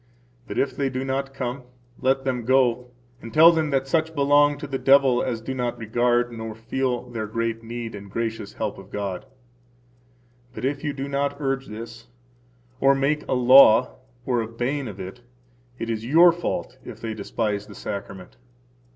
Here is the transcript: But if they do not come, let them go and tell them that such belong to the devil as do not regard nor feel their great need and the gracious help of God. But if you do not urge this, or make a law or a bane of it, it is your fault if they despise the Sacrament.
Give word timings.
But 0.47 0.57
if 0.57 0.75
they 0.75 0.89
do 0.89 1.05
not 1.05 1.31
come, 1.31 1.61
let 1.99 2.23
them 2.23 2.43
go 2.43 2.89
and 3.21 3.31
tell 3.31 3.51
them 3.51 3.69
that 3.69 3.87
such 3.87 4.15
belong 4.15 4.57
to 4.57 4.65
the 4.65 4.79
devil 4.79 5.21
as 5.21 5.41
do 5.41 5.53
not 5.53 5.77
regard 5.77 6.31
nor 6.31 6.55
feel 6.55 7.07
their 7.11 7.27
great 7.27 7.61
need 7.61 7.93
and 7.93 8.07
the 8.07 8.11
gracious 8.11 8.53
help 8.53 8.79
of 8.79 8.89
God. 8.89 9.27
But 10.55 10.65
if 10.65 10.83
you 10.83 10.91
do 10.91 11.07
not 11.07 11.37
urge 11.39 11.67
this, 11.67 12.07
or 12.79 12.95
make 12.95 13.27
a 13.27 13.33
law 13.35 13.99
or 14.25 14.41
a 14.41 14.47
bane 14.47 14.87
of 14.87 14.99
it, 14.99 15.21
it 15.77 15.87
is 15.87 16.03
your 16.03 16.31
fault 16.31 16.79
if 16.83 16.99
they 16.99 17.13
despise 17.13 17.67
the 17.67 17.75
Sacrament. 17.75 18.37